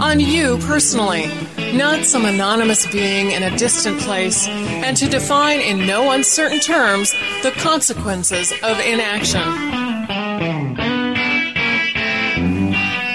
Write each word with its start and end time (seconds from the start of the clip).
on 0.00 0.20
you 0.20 0.58
personally 0.58 1.28
not 1.74 2.04
some 2.04 2.24
anonymous 2.24 2.86
being 2.90 3.30
in 3.30 3.42
a 3.42 3.56
distant 3.56 4.00
place, 4.00 4.48
and 4.48 4.96
to 4.96 5.08
define 5.08 5.60
in 5.60 5.86
no 5.86 6.10
uncertain 6.10 6.58
terms 6.58 7.12
the 7.42 7.52
consequences 7.58 8.52
of 8.62 8.78
inaction. 8.80 9.40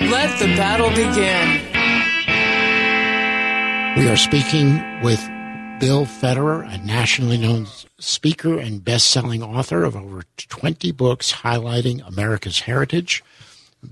Let 0.09 0.39
the 0.39 0.47
battle 0.55 0.89
begin. 0.89 1.61
We 3.97 4.09
are 4.09 4.17
speaking 4.17 5.01
with 5.01 5.19
Bill 5.79 6.05
Federer, 6.05 6.71
a 6.73 6.77
nationally 6.77 7.37
known 7.37 7.67
speaker 7.99 8.57
and 8.57 8.83
best 8.83 9.09
selling 9.09 9.43
author 9.43 9.83
of 9.83 9.95
over 9.95 10.23
20 10.37 10.91
books 10.93 11.33
highlighting 11.33 12.05
America's 12.07 12.61
heritage. 12.61 13.23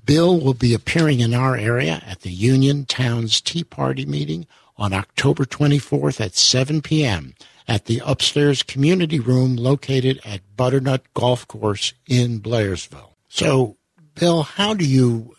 Bill 0.06 0.40
will 0.40 0.54
be 0.54 0.74
appearing 0.74 1.20
in 1.20 1.34
our 1.34 1.56
area 1.56 2.02
at 2.06 2.22
the 2.22 2.32
Union 2.32 2.86
Towns 2.86 3.42
Tea 3.42 3.64
Party 3.64 4.06
meeting 4.06 4.48
on 4.78 4.94
October 4.94 5.46
24th 5.46 6.20
at 6.20 6.36
7 6.36 6.82
p.m. 6.82 7.36
at 7.68 7.86
the 7.86 8.02
upstairs 8.06 8.64
community 8.64 9.20
room 9.20 9.56
located 9.56 10.20
at 10.26 10.42
Butternut 10.56 11.02
Golf 11.14 11.48
Course 11.48 11.94
in 12.08 12.40
Blairsville. 12.42 13.14
So, 13.30 13.78
Bill, 14.16 14.44
how 14.44 14.74
do 14.74 14.86
you 14.86 15.36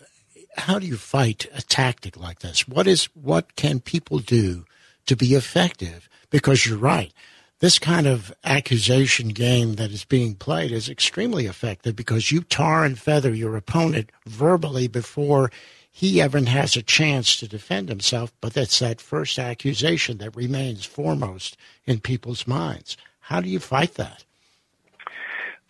how 0.57 0.79
do 0.79 0.87
you 0.87 0.95
fight 0.95 1.47
a 1.53 1.61
tactic 1.61 2.17
like 2.17 2.39
this? 2.39 2.67
What 2.67 2.87
is 2.87 3.05
what 3.13 3.55
can 3.55 3.79
people 3.79 4.19
do 4.19 4.65
to 5.05 5.15
be 5.15 5.33
effective? 5.33 6.09
Because 6.29 6.65
you're 6.65 6.77
right 6.77 7.13
this 7.59 7.79
kind 7.79 8.05
of 8.05 8.33
accusation 8.43 9.29
game 9.29 9.75
that 9.75 9.91
is 9.91 10.03
being 10.03 10.35
played 10.35 10.71
is 10.71 10.89
extremely 10.89 11.45
effective 11.45 11.95
because 11.95 12.31
you 12.31 12.41
tar 12.41 12.83
and 12.83 12.99
feather 12.99 13.33
your 13.33 13.55
opponent 13.55 14.11
verbally 14.25 14.87
before 14.87 15.51
he 15.89 16.21
even 16.21 16.47
has 16.47 16.75
a 16.75 16.81
chance 16.81 17.37
to 17.37 17.47
defend 17.47 17.87
himself. 17.87 18.33
But 18.41 18.53
that's 18.53 18.79
that 18.79 18.99
first 18.99 19.39
accusation 19.39 20.17
that 20.17 20.35
remains 20.35 20.85
foremost 20.85 21.55
in 21.85 22.01
people's 22.01 22.45
minds. 22.45 22.97
How 23.21 23.39
do 23.39 23.49
you 23.49 23.59
fight 23.59 23.93
that? 23.93 24.25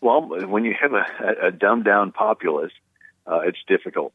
Well, 0.02 0.22
when 0.48 0.66
you 0.66 0.76
have 0.80 0.94
a, 0.94 1.48
a 1.48 1.52
dumbed 1.52 1.86
down 1.86 2.12
populace, 2.12 2.74
uh, 3.28 3.42
it's 3.42 3.60
difficult. 3.68 4.14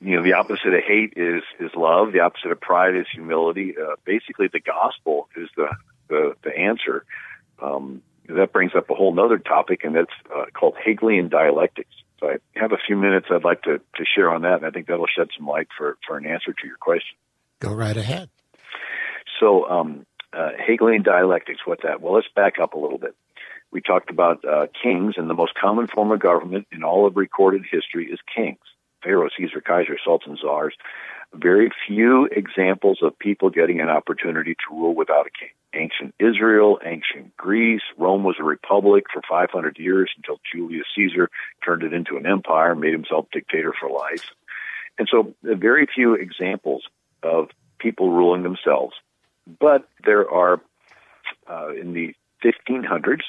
You 0.00 0.16
know, 0.16 0.22
the 0.22 0.32
opposite 0.32 0.72
of 0.72 0.82
hate 0.82 1.12
is 1.16 1.42
is 1.58 1.70
love. 1.76 2.12
The 2.12 2.20
opposite 2.20 2.50
of 2.50 2.60
pride 2.60 2.96
is 2.96 3.06
humility. 3.12 3.74
Uh, 3.76 3.96
basically, 4.06 4.48
the 4.48 4.60
gospel 4.60 5.28
is 5.36 5.50
the 5.56 5.68
the, 6.10 6.34
the 6.42 6.56
answer. 6.56 7.04
Um, 7.62 8.02
that 8.28 8.52
brings 8.52 8.72
up 8.76 8.90
a 8.90 8.94
whole 8.94 9.18
other 9.18 9.38
topic, 9.38 9.82
and 9.82 9.96
that's 9.96 10.12
uh, 10.34 10.44
called 10.52 10.76
Hegelian 10.84 11.28
dialectics. 11.28 11.90
So 12.20 12.28
I 12.28 12.36
have 12.54 12.72
a 12.72 12.76
few 12.86 12.96
minutes 12.96 13.26
I'd 13.30 13.44
like 13.44 13.62
to, 13.62 13.78
to 13.78 14.04
share 14.04 14.30
on 14.30 14.42
that, 14.42 14.56
and 14.56 14.66
I 14.66 14.70
think 14.70 14.86
that'll 14.86 15.06
shed 15.06 15.28
some 15.36 15.46
light 15.46 15.68
for, 15.76 15.96
for 16.06 16.16
an 16.16 16.26
answer 16.26 16.52
to 16.52 16.66
your 16.66 16.76
question. 16.76 17.16
Go 17.60 17.72
right 17.72 17.96
ahead. 17.96 18.28
So, 19.40 19.68
um, 19.68 20.06
uh, 20.32 20.50
Hegelian 20.64 21.02
dialectics, 21.02 21.60
what 21.64 21.80
that? 21.82 22.00
Well, 22.00 22.14
let's 22.14 22.28
back 22.36 22.58
up 22.60 22.74
a 22.74 22.78
little 22.78 22.98
bit. 22.98 23.16
We 23.72 23.80
talked 23.80 24.10
about 24.10 24.44
uh, 24.44 24.66
kings, 24.80 25.14
and 25.16 25.30
the 25.30 25.34
most 25.34 25.54
common 25.54 25.86
form 25.86 26.12
of 26.12 26.20
government 26.20 26.66
in 26.70 26.84
all 26.84 27.06
of 27.06 27.16
recorded 27.16 27.62
history 27.70 28.06
is 28.12 28.18
kings. 28.34 28.58
Pharaoh, 29.02 29.30
Caesar, 29.36 29.60
Kaiser, 29.60 29.96
Sultans, 30.04 30.40
Czars 30.42 30.74
very 31.34 31.70
few 31.86 32.26
examples 32.26 32.98
of 33.02 33.18
people 33.18 33.50
getting 33.50 33.80
an 33.80 33.88
opportunity 33.88 34.54
to 34.54 34.74
rule 34.74 34.94
without 34.94 35.26
a 35.26 35.30
king. 35.30 35.50
Ancient 35.72 36.14
Israel, 36.18 36.80
ancient 36.84 37.36
Greece, 37.36 37.82
Rome 37.96 38.24
was 38.24 38.36
a 38.40 38.44
republic 38.44 39.04
for 39.12 39.22
500 39.28 39.78
years 39.78 40.10
until 40.16 40.40
Julius 40.52 40.86
Caesar 40.96 41.30
turned 41.64 41.84
it 41.84 41.92
into 41.92 42.16
an 42.16 42.26
empire, 42.26 42.74
made 42.74 42.92
himself 42.92 43.26
dictator 43.32 43.72
for 43.78 43.88
life. 43.88 44.30
And 44.98 45.08
so, 45.10 45.34
very 45.42 45.86
few 45.86 46.14
examples 46.14 46.82
of 47.22 47.50
people 47.78 48.10
ruling 48.10 48.42
themselves. 48.42 48.94
But 49.58 49.88
there 50.04 50.28
are, 50.30 50.60
uh, 51.48 51.70
in 51.70 51.92
the 51.92 52.14
1500s, 52.44 53.22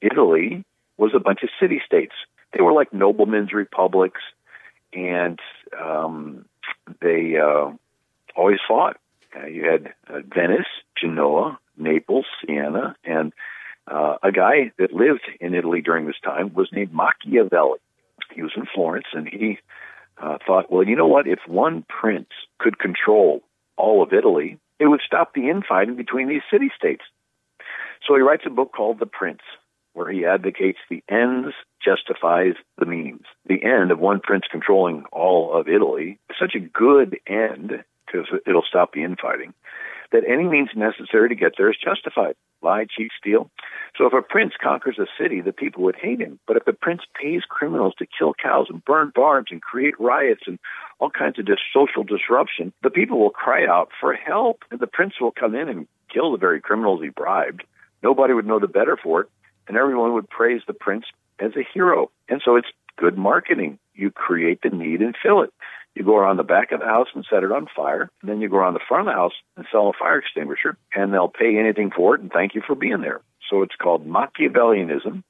Italy 0.00 0.64
was 0.96 1.12
a 1.14 1.20
bunch 1.20 1.42
of 1.42 1.50
city 1.60 1.80
states. 1.84 2.14
They 2.52 2.62
were 2.62 2.72
like 2.72 2.92
noblemen's 2.92 3.52
republics, 3.52 4.20
and 4.92 5.38
um, 5.78 6.46
they 7.00 7.36
uh, 7.36 7.72
always 8.34 8.58
fought. 8.66 8.96
Uh, 9.36 9.46
you 9.46 9.70
had 9.70 9.94
uh, 10.08 10.20
Venice, 10.34 10.66
Genoa, 11.00 11.58
Naples, 11.76 12.26
Siena, 12.40 12.96
and 13.04 13.32
uh, 13.86 14.16
a 14.22 14.32
guy 14.32 14.72
that 14.78 14.92
lived 14.92 15.28
in 15.40 15.54
Italy 15.54 15.80
during 15.80 16.06
this 16.06 16.20
time 16.22 16.52
was 16.54 16.68
named 16.72 16.92
Machiavelli. 16.92 17.78
He 18.34 18.42
was 18.42 18.52
in 18.56 18.66
Florence, 18.72 19.06
and 19.12 19.26
he 19.28 19.58
uh, 20.18 20.38
thought, 20.46 20.70
well, 20.70 20.86
you 20.86 20.96
know 20.96 21.06
what? 21.06 21.26
If 21.26 21.40
one 21.46 21.84
prince 21.88 22.28
could 22.58 22.78
control 22.78 23.42
all 23.76 24.02
of 24.02 24.12
Italy, 24.12 24.58
it 24.78 24.86
would 24.86 25.00
stop 25.04 25.34
the 25.34 25.48
infighting 25.48 25.96
between 25.96 26.28
these 26.28 26.42
city 26.50 26.70
states. 26.76 27.02
So 28.06 28.14
he 28.14 28.22
writes 28.22 28.44
a 28.46 28.50
book 28.50 28.72
called 28.72 28.98
The 28.98 29.06
Prince, 29.06 29.42
where 29.92 30.10
he 30.10 30.24
advocates 30.24 30.78
the 30.88 31.02
ends 31.08 31.54
justifies 31.84 32.54
the 32.78 32.86
means. 32.86 33.22
The 33.46 33.62
end 33.64 33.90
of 33.90 33.98
one 33.98 34.20
prince 34.20 34.44
controlling 34.50 35.04
all 35.12 35.52
of 35.52 35.68
Italy 35.68 36.18
is 36.30 36.36
such 36.38 36.54
a 36.54 36.60
good 36.60 37.18
end 37.26 37.84
because 38.10 38.28
it'll 38.46 38.64
stop 38.68 38.92
the 38.92 39.04
infighting 39.04 39.54
that 40.12 40.24
any 40.28 40.44
means 40.44 40.70
necessary 40.74 41.28
to 41.28 41.34
get 41.34 41.52
there 41.56 41.70
is 41.70 41.76
justified. 41.82 42.34
Lie, 42.62 42.86
cheat, 42.94 43.10
steal. 43.16 43.48
So 43.96 44.06
if 44.06 44.12
a 44.12 44.22
prince 44.22 44.54
conquers 44.60 44.98
a 44.98 45.06
city, 45.20 45.40
the 45.40 45.52
people 45.52 45.84
would 45.84 45.94
hate 45.94 46.20
him. 46.20 46.40
But 46.46 46.56
if 46.56 46.64
the 46.64 46.72
prince 46.72 47.02
pays 47.20 47.42
criminals 47.48 47.94
to 47.98 48.06
kill 48.18 48.34
cows 48.34 48.66
and 48.68 48.84
burn 48.84 49.12
barns 49.14 49.46
and 49.50 49.62
create 49.62 49.94
riots 50.00 50.42
and 50.46 50.58
all 50.98 51.10
kinds 51.10 51.38
of 51.38 51.46
dis- 51.46 51.58
social 51.72 52.02
disruption, 52.02 52.72
the 52.82 52.90
people 52.90 53.20
will 53.20 53.30
cry 53.30 53.66
out 53.66 53.90
for 54.00 54.12
help. 54.14 54.64
And 54.70 54.80
the 54.80 54.88
prince 54.88 55.14
will 55.20 55.30
come 55.30 55.54
in 55.54 55.68
and 55.68 55.86
kill 56.12 56.32
the 56.32 56.38
very 56.38 56.60
criminals 56.60 57.02
he 57.02 57.08
bribed. 57.10 57.62
Nobody 58.02 58.34
would 58.34 58.46
know 58.46 58.58
the 58.58 58.66
better 58.66 58.98
for 59.00 59.22
it 59.22 59.28
and 59.70 59.78
everyone 59.78 60.14
would 60.14 60.28
praise 60.28 60.62
the 60.66 60.74
prince 60.74 61.04
as 61.38 61.52
a 61.56 61.62
hero. 61.72 62.10
And 62.28 62.42
so 62.44 62.56
it's 62.56 62.68
good 62.96 63.16
marketing. 63.16 63.78
You 63.94 64.10
create 64.10 64.62
the 64.62 64.70
need 64.70 65.00
and 65.00 65.14
fill 65.22 65.42
it. 65.42 65.54
You 65.94 66.04
go 66.04 66.16
around 66.16 66.36
the 66.36 66.44
back 66.44 66.72
of 66.72 66.80
the 66.80 66.86
house 66.86 67.08
and 67.14 67.26
set 67.28 67.42
it 67.42 67.52
on 67.52 67.66
fire. 67.74 68.08
And 68.22 68.30
then 68.30 68.40
you 68.40 68.48
go 68.48 68.58
around 68.58 68.74
the 68.74 68.80
front 68.88 69.08
of 69.08 69.12
the 69.12 69.18
house 69.18 69.32
and 69.56 69.66
sell 69.70 69.88
a 69.88 69.92
fire 69.92 70.18
extinguisher, 70.18 70.76
and 70.94 71.12
they'll 71.12 71.28
pay 71.28 71.58
anything 71.58 71.90
for 71.94 72.14
it 72.14 72.20
and 72.20 72.30
thank 72.30 72.54
you 72.54 72.62
for 72.66 72.74
being 72.74 73.00
there. 73.00 73.20
So 73.48 73.62
it's 73.62 73.74
called 73.74 74.06
Machiavellianism, 74.06 75.24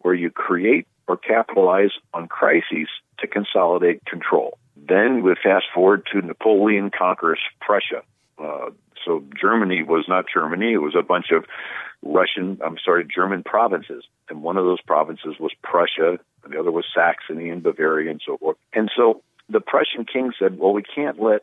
where 0.00 0.14
you 0.14 0.30
create 0.30 0.86
or 1.06 1.16
capitalize 1.16 1.90
on 2.14 2.28
crises 2.28 2.88
to 3.18 3.26
consolidate 3.26 4.04
control. 4.06 4.58
Then 4.76 5.22
we 5.22 5.34
fast 5.42 5.66
forward 5.74 6.06
to 6.12 6.20
Napoleon 6.20 6.90
conquers 6.96 7.40
Prussia. 7.60 8.02
Uh, 8.38 8.70
so 9.04 9.22
Germany 9.40 9.82
was 9.82 10.06
not 10.08 10.24
Germany; 10.32 10.72
it 10.72 10.82
was 10.82 10.94
a 10.98 11.02
bunch 11.02 11.26
of 11.30 11.44
Russian, 12.02 12.58
I'm 12.64 12.76
sorry, 12.84 13.04
German 13.04 13.42
provinces. 13.42 14.04
And 14.28 14.42
one 14.42 14.56
of 14.56 14.64
those 14.64 14.80
provinces 14.80 15.36
was 15.38 15.52
Prussia, 15.62 16.18
and 16.44 16.52
the 16.52 16.58
other 16.58 16.72
was 16.72 16.84
Saxony 16.94 17.50
and 17.50 17.62
Bavaria 17.62 18.10
and 18.10 18.20
so 18.24 18.36
forth. 18.38 18.56
And 18.72 18.90
so 18.94 19.22
the 19.48 19.60
Prussian 19.60 20.04
king 20.04 20.32
said, 20.38 20.58
well, 20.58 20.72
we 20.72 20.82
can't 20.82 21.20
let 21.20 21.42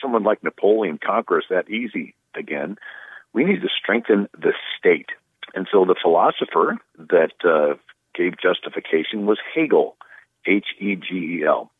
someone 0.00 0.22
like 0.22 0.42
Napoleon 0.42 0.98
conquer 1.04 1.38
us 1.38 1.44
that 1.50 1.70
easy 1.70 2.14
again. 2.34 2.76
We 3.32 3.44
need 3.44 3.62
to 3.62 3.68
strengthen 3.68 4.28
the 4.32 4.52
state. 4.78 5.08
And 5.54 5.66
so 5.70 5.84
the 5.84 5.96
philosopher 6.00 6.76
that 6.98 7.32
uh, 7.44 7.74
gave 8.14 8.34
justification 8.40 9.26
was 9.26 9.38
Hegel, 9.54 9.96
H 10.46 10.66
E 10.78 10.94
G 10.96 11.40
E 11.40 11.44
L. 11.46 11.70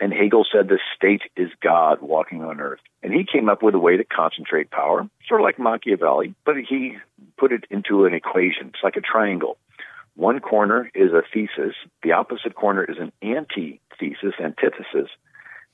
And 0.00 0.12
Hegel 0.12 0.46
said 0.50 0.68
the 0.68 0.78
state 0.96 1.22
is 1.36 1.50
God 1.60 2.00
walking 2.00 2.44
on 2.44 2.60
earth. 2.60 2.80
And 3.02 3.12
he 3.12 3.26
came 3.30 3.48
up 3.48 3.62
with 3.62 3.74
a 3.74 3.80
way 3.80 3.96
to 3.96 4.04
concentrate 4.04 4.70
power, 4.70 5.08
sort 5.26 5.40
of 5.40 5.44
like 5.44 5.58
Machiavelli, 5.58 6.34
but 6.44 6.54
he 6.56 6.96
put 7.36 7.52
it 7.52 7.64
into 7.70 8.04
an 8.04 8.14
equation. 8.14 8.68
It's 8.68 8.82
like 8.82 8.96
a 8.96 9.00
triangle. 9.00 9.58
One 10.18 10.40
corner 10.40 10.90
is 10.96 11.12
a 11.12 11.22
thesis, 11.32 11.76
the 12.02 12.10
opposite 12.10 12.56
corner 12.56 12.82
is 12.82 12.96
an 12.98 13.12
antithesis, 13.22 14.34
antithesis, 14.42 15.10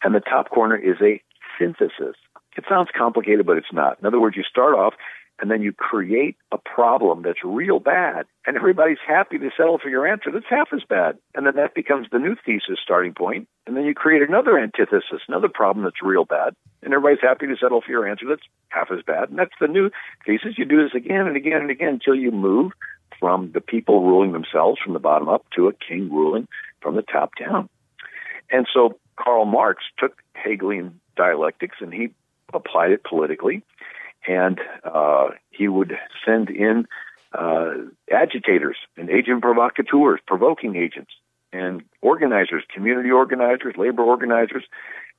and 0.03 0.15
the 0.15 0.21
top 0.21 0.51
corner 0.51 0.77
is 0.77 0.97
a 1.01 1.23
synthesis. 1.59 2.15
It 2.55 2.65
sounds 2.69 2.91
complicated, 2.95 3.47
but 3.47 3.57
it's 3.57 3.73
not. 3.73 3.99
In 3.99 4.07
other 4.07 4.21
words, 4.21 4.37
you 4.37 4.43
start 4.43 4.75
off 4.75 4.93
and 5.41 5.51
then 5.51 5.63
you 5.63 5.73
create 5.73 6.37
a 6.53 6.59
problem 6.59 7.23
that's 7.23 7.43
real 7.43 7.81
bad, 7.81 8.27
and 8.47 8.57
everybody's 8.57 8.99
happy 9.05 9.39
to 9.39 9.51
settle 9.57 9.79
for 9.79 9.89
your 9.89 10.07
answer 10.07 10.31
that's 10.31 10.45
half 10.49 10.69
as 10.75 10.83
bad. 10.87 11.17
And 11.35 11.47
then 11.47 11.57
that 11.57 11.75
becomes 11.75 12.09
the 12.13 12.19
new 12.19 12.37
thesis 12.45 12.79
starting 12.83 13.15
point, 13.15 13.49
and 13.67 13.77
then 13.77 13.85
you 13.85 13.95
create 13.95 14.23
another 14.23 14.59
antithesis, 14.59 15.23
another 15.27 15.49
problem 15.49 15.85
that's 15.85 16.03
real 16.03 16.27
bad, 16.27 16.55
and 16.83 16.93
everybody's 16.93 17.23
happy 17.23 17.47
to 17.47 17.57
settle 17.57 17.81
for 17.81 17.91
your 17.91 18.07
answer 18.07 18.27
that's 18.29 18.47
half 18.69 18.91
as 18.93 19.03
bad. 19.03 19.31
And 19.31 19.39
that's 19.39 19.57
the 19.59 19.69
new 19.69 19.91
thesis. 20.27 20.59
You 20.59 20.67
do 20.67 20.83
this 20.83 20.95
again 20.95 21.27
and 21.27 21.37
again 21.37 21.63
and 21.63 21.71
again 21.71 21.95
until 21.95 22.15
you 22.15 22.31
move 22.31 22.73
from 23.25 23.51
the 23.55 23.61
people 23.63 24.05
ruling 24.05 24.33
themselves 24.33 24.79
from 24.85 24.93
the 24.93 24.99
bottom 24.99 25.31
up 25.31 25.47
to 25.57 25.67
a 25.67 25.73
king 25.73 26.13
ruling 26.13 26.47
from 26.83 26.95
the 26.95 27.01
top 27.01 27.31
down. 27.41 27.71
And 28.51 28.67
so 28.71 28.99
Karl 29.17 29.47
Marx 29.47 29.83
took 29.99 30.23
Hegelian 30.35 31.01
dialectics 31.17 31.77
and 31.81 31.91
he 31.91 32.11
applied 32.53 32.91
it 32.91 33.03
politically 33.03 33.63
and 34.29 34.61
uh, 34.85 35.29
he 35.49 35.69
would 35.69 35.95
send 36.23 36.51
in 36.51 36.87
uh, 37.33 37.71
agitators 38.13 38.77
and 38.99 39.09
agent 39.09 39.41
provocateurs, 39.41 40.21
provoking 40.27 40.77
agents, 40.77 41.13
and 41.51 41.83
organizers, 42.03 42.63
community 42.75 43.11
organizers, 43.11 43.75
labor 43.79 44.03
organizers, 44.03 44.65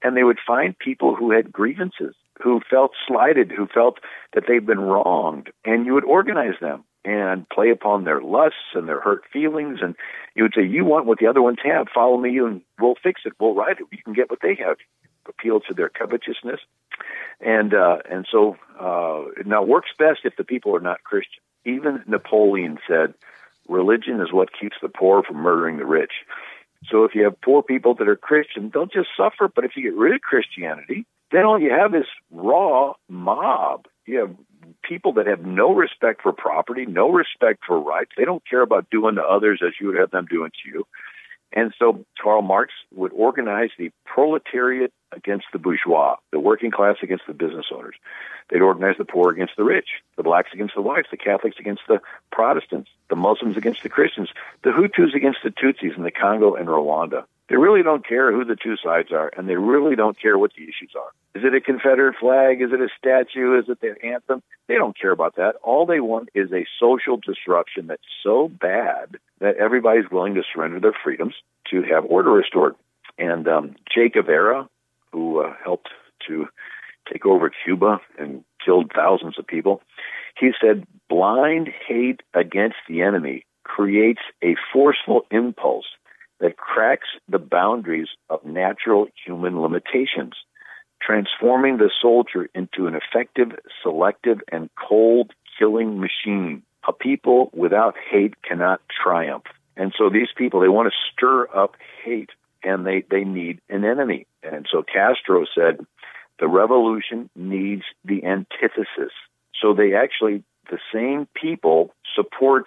and 0.03 0.15
they 0.15 0.23
would 0.23 0.39
find 0.45 0.77
people 0.77 1.15
who 1.15 1.31
had 1.31 1.51
grievances, 1.51 2.13
who 2.39 2.61
felt 2.69 2.91
slighted, 3.07 3.51
who 3.51 3.65
felt 3.65 3.97
that 4.35 4.43
they'd 4.47 4.67
been 4.67 4.79
wronged, 4.79 5.49
and 5.65 5.87
you 5.87 5.95
would 5.95 6.05
organize 6.05 6.59
them 6.61 6.83
and 7.05 7.47
play 7.49 7.69
upon 7.69 8.03
their 8.03 8.21
lusts 8.21 8.73
and 8.73 8.87
their 8.87 8.99
hurt 8.99 9.23
feelings, 9.31 9.79
and 9.81 9.95
you 10.35 10.43
would 10.43 10.53
say, 10.55 10.63
"You 10.65 10.83
want 10.83 11.05
what 11.05 11.19
the 11.19 11.27
other 11.27 11.41
ones 11.41 11.59
have? 11.63 11.87
Follow 11.93 12.17
me, 12.17 12.37
and 12.39 12.61
we'll 12.79 12.95
fix 12.95 13.21
it. 13.25 13.33
We'll 13.39 13.53
write 13.53 13.79
it. 13.79 13.85
You 13.91 13.99
can 14.03 14.13
get 14.13 14.29
what 14.29 14.39
they 14.41 14.55
have." 14.55 14.77
Appeal 15.27 15.59
to 15.61 15.73
their 15.73 15.89
covetousness, 15.89 16.59
and 17.41 17.73
uh, 17.73 17.97
and 18.09 18.27
so 18.31 18.57
uh, 18.79 19.23
now 19.43 19.63
works 19.63 19.89
best 19.97 20.19
if 20.23 20.35
the 20.35 20.43
people 20.43 20.75
are 20.75 20.79
not 20.79 21.03
Christian. 21.03 21.41
Even 21.63 22.03
Napoleon 22.05 22.77
said, 22.87 23.15
"Religion 23.67 24.21
is 24.21 24.31
what 24.31 24.49
keeps 24.59 24.77
the 24.81 24.89
poor 24.89 25.23
from 25.23 25.37
murdering 25.37 25.77
the 25.77 25.85
rich." 25.85 26.13
So 26.87 27.03
if 27.03 27.15
you 27.15 27.23
have 27.23 27.41
poor 27.41 27.63
people 27.63 27.95
that 27.95 28.07
are 28.07 28.15
Christian, 28.15 28.69
they'll 28.71 28.85
just 28.85 29.09
suffer. 29.17 29.47
But 29.47 29.65
if 29.65 29.71
you 29.75 29.83
get 29.83 29.95
rid 29.95 30.13
of 30.13 30.21
Christianity, 30.21 31.05
then 31.31 31.43
all 31.43 31.59
you 31.59 31.71
have 31.71 31.95
is 31.95 32.05
raw 32.31 32.93
mob. 33.09 33.87
You 34.05 34.19
have 34.19 34.35
people 34.83 35.13
that 35.13 35.27
have 35.27 35.45
no 35.45 35.73
respect 35.73 36.21
for 36.21 36.31
property, 36.31 36.85
no 36.85 37.09
respect 37.11 37.63
for 37.65 37.79
rights. 37.79 38.11
They 38.17 38.25
don't 38.25 38.47
care 38.47 38.61
about 38.61 38.89
doing 38.89 39.15
to 39.15 39.23
others 39.23 39.61
as 39.65 39.73
you 39.79 39.87
would 39.87 39.97
have 39.97 40.11
them 40.11 40.25
doing 40.25 40.51
to 40.63 40.69
you. 40.69 40.87
And 41.53 41.73
so 41.79 42.05
Karl 42.21 42.41
Marx 42.41 42.73
would 42.93 43.13
organize 43.13 43.69
the 43.77 43.91
proletariat 44.05 44.91
against 45.11 45.45
the 45.53 45.59
bourgeois, 45.59 46.17
the 46.31 46.39
working 46.39 46.69
class 46.69 46.97
against 47.01 47.27
the 47.27 47.33
business 47.33 47.67
owners. 47.73 47.95
They'd 48.49 48.61
organize 48.61 48.97
the 48.97 49.05
poor 49.05 49.31
against 49.31 49.55
the 49.55 49.63
rich, 49.63 49.87
the 50.17 50.23
blacks 50.23 50.49
against 50.53 50.75
the 50.75 50.81
whites, 50.81 51.07
the 51.09 51.17
Catholics 51.17 51.55
against 51.57 51.83
the 51.87 52.01
Protestants, 52.31 52.89
the 53.09 53.15
Muslims 53.15 53.57
against 53.57 53.83
the 53.83 53.89
Christians, 53.89 54.29
the 54.63 54.71
Hutus 54.71 55.15
against 55.15 55.39
the 55.43 55.49
Tutsis 55.49 55.95
in 55.95 56.03
the 56.03 56.11
Congo 56.11 56.55
and 56.55 56.67
Rwanda. 56.67 57.25
They 57.47 57.57
really 57.57 57.83
don't 57.83 58.07
care 58.07 58.31
who 58.31 58.43
the 58.43 58.55
two 58.55 58.75
sides 58.83 59.11
are, 59.11 59.31
and 59.37 59.47
they 59.47 59.55
really 59.55 59.95
don't 59.95 60.19
care 60.19 60.37
what 60.37 60.53
the 60.57 60.63
issues 60.63 60.93
are. 60.95 61.11
Is 61.35 61.43
it 61.45 61.53
a 61.53 61.61
Confederate 61.61 62.15
flag? 62.19 62.61
Is 62.61 62.71
it 62.71 62.81
a 62.81 62.89
statue? 62.97 63.59
Is 63.59 63.65
it 63.69 63.81
the 63.81 63.95
anthem? 64.03 64.41
They 64.67 64.75
don't 64.75 64.97
care 64.99 65.11
about 65.11 65.35
that. 65.35 65.55
All 65.61 65.85
they 65.85 65.99
want 65.99 66.29
is 66.33 66.51
a 66.51 66.65
social 66.79 67.17
disruption 67.17 67.85
that's 67.87 68.01
so 68.23 68.47
bad 68.47 69.17
that 69.39 69.57
everybody's 69.57 70.09
willing 70.11 70.33
to 70.35 70.43
surrender 70.51 70.79
their 70.79 70.95
freedoms 71.03 71.35
to 71.69 71.83
have 71.83 72.05
order 72.05 72.31
restored. 72.31 72.73
And 73.19 73.47
um, 73.47 73.75
Che 73.89 74.09
Guevara, 74.09 74.67
who 75.11 75.41
uh, 75.41 75.53
helped 75.63 75.89
to 76.27 76.47
take 77.11 77.27
over 77.27 77.51
Cuba 77.63 77.99
and 78.17 78.43
killed 78.63 78.91
thousands 78.95 79.37
of 79.37 79.45
people, 79.45 79.81
he 80.39 80.51
said, 80.59 80.87
blind 81.09 81.69
hate 81.87 82.21
against 82.33 82.77
the 82.89 83.03
enemy 83.03 83.45
creates 83.63 84.21
a 84.43 84.55
forceful 84.73 85.25
impulse 85.31 85.85
that 86.39 86.57
cracks 86.57 87.07
the 87.29 87.39
boundaries 87.39 88.09
of 88.29 88.43
natural 88.45 89.07
human 89.25 89.61
limitations, 89.61 90.33
transforming 91.01 91.77
the 91.77 91.91
soldier 92.01 92.49
into 92.53 92.87
an 92.87 92.95
effective, 92.95 93.51
selective, 93.81 94.39
and 94.51 94.69
cold 94.75 95.31
killing 95.57 95.99
machine. 95.99 96.63
A 96.87 96.93
people 96.93 97.49
without 97.53 97.95
hate 98.11 98.41
cannot 98.43 98.81
triumph. 99.03 99.45
And 99.77 99.93
so 99.97 100.09
these 100.09 100.29
people, 100.35 100.59
they 100.59 100.69
want 100.69 100.91
to 100.91 101.11
stir 101.11 101.47
up 101.55 101.75
hate 102.03 102.29
and 102.63 102.85
they, 102.85 103.03
they 103.09 103.23
need 103.23 103.59
an 103.69 103.85
enemy. 103.85 104.27
And 104.43 104.67
so 104.71 104.83
Castro 104.83 105.45
said, 105.53 105.85
the 106.39 106.47
revolution 106.47 107.29
needs 107.35 107.83
the 108.03 108.23
antithesis. 108.25 109.13
So 109.61 109.73
they 109.73 109.93
actually, 109.93 110.43
the 110.69 110.79
same 110.93 111.27
people 111.33 111.93
support 112.15 112.65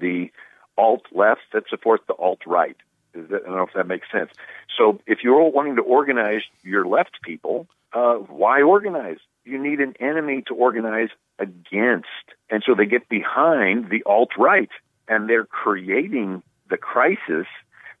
the 0.00 0.30
alt 0.76 1.02
left 1.12 1.40
that 1.52 1.64
support 1.68 2.02
the 2.06 2.14
alt 2.14 2.40
right. 2.46 2.76
I 3.18 3.38
don't 3.38 3.56
know 3.56 3.62
if 3.62 3.74
that 3.74 3.86
makes 3.86 4.10
sense. 4.10 4.30
So 4.76 5.00
if 5.06 5.18
you're 5.22 5.42
wanting 5.50 5.76
to 5.76 5.82
organize 5.82 6.42
your 6.62 6.86
left 6.86 7.20
people, 7.22 7.66
uh, 7.92 8.14
why 8.14 8.62
organize? 8.62 9.18
You 9.44 9.58
need 9.58 9.80
an 9.80 9.94
enemy 10.00 10.42
to 10.48 10.54
organize 10.54 11.08
against. 11.38 12.06
And 12.50 12.62
so 12.64 12.74
they 12.74 12.86
get 12.86 13.08
behind 13.08 13.90
the 13.90 14.02
alt 14.04 14.30
right 14.38 14.70
and 15.08 15.28
they're 15.28 15.44
creating 15.44 16.42
the 16.68 16.76
crisis 16.76 17.46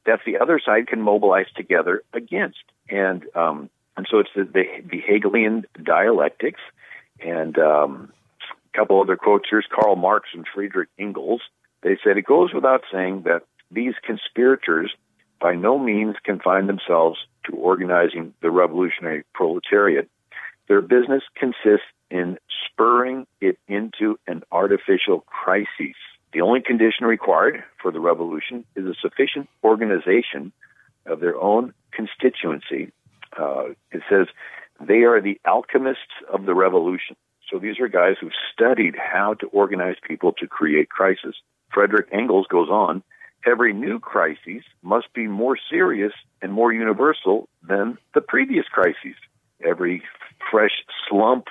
that 0.06 0.20
the 0.24 0.38
other 0.38 0.60
side 0.64 0.88
can 0.88 1.00
mobilize 1.00 1.50
together 1.54 2.02
against. 2.12 2.62
And 2.88 3.24
um, 3.34 3.70
and 3.96 4.06
so 4.08 4.20
it's 4.20 4.30
the, 4.34 4.44
the, 4.44 4.64
the 4.88 5.00
Hegelian 5.00 5.66
dialectics. 5.82 6.60
And 7.20 7.58
um, 7.58 8.12
a 8.72 8.78
couple 8.78 9.00
other 9.00 9.16
quotes 9.16 9.46
here's 9.50 9.66
Karl 9.68 9.96
Marx 9.96 10.28
and 10.32 10.46
Friedrich 10.54 10.88
Engels. 10.98 11.42
They 11.82 11.98
said 12.04 12.16
it 12.16 12.24
goes 12.24 12.54
without 12.54 12.84
saying 12.92 13.22
that 13.22 13.42
these 13.70 13.94
conspirators 14.04 14.94
by 15.40 15.54
no 15.54 15.78
means 15.78 16.16
confine 16.24 16.66
themselves 16.66 17.18
to 17.46 17.56
organizing 17.56 18.34
the 18.42 18.50
revolutionary 18.50 19.24
proletariat. 19.34 20.08
Their 20.68 20.82
business 20.82 21.22
consists 21.34 21.86
in 22.10 22.38
spurring 22.66 23.26
it 23.40 23.58
into 23.68 24.18
an 24.26 24.42
artificial 24.52 25.20
crisis. 25.20 25.96
The 26.32 26.40
only 26.42 26.60
condition 26.60 27.06
required 27.06 27.64
for 27.80 27.90
the 27.90 28.00
revolution 28.00 28.64
is 28.76 28.84
a 28.84 28.94
sufficient 29.00 29.48
organization 29.64 30.52
of 31.06 31.20
their 31.20 31.40
own 31.40 31.72
constituency. 31.92 32.92
Uh, 33.38 33.70
it 33.90 34.02
says 34.10 34.26
they 34.80 35.02
are 35.02 35.20
the 35.20 35.40
alchemists 35.46 36.02
of 36.32 36.44
the 36.44 36.54
revolution. 36.54 37.16
So 37.50 37.58
these 37.58 37.80
are 37.80 37.88
guys 37.88 38.16
who've 38.20 38.32
studied 38.52 38.94
how 38.96 39.34
to 39.34 39.46
organize 39.46 39.96
people 40.06 40.32
to 40.32 40.46
create 40.46 40.90
crisis. 40.90 41.34
Frederick 41.72 42.08
Engels 42.12 42.46
goes 42.48 42.68
on 42.68 43.02
every 43.48 43.72
new 43.72 43.98
crisis 43.98 44.62
must 44.82 45.12
be 45.14 45.26
more 45.26 45.56
serious 45.70 46.12
and 46.42 46.52
more 46.52 46.72
universal 46.72 47.48
than 47.66 47.98
the 48.14 48.20
previous 48.20 48.66
crises. 48.66 49.16
Every 49.64 50.02
fresh 50.50 50.84
slump, 51.08 51.46